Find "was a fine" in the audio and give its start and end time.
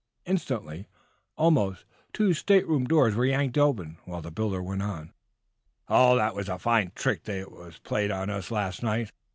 6.33-6.91